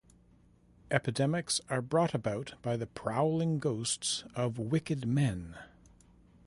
[0.89, 5.55] Epidemics are brought about by the prowling ghosts of wicked men.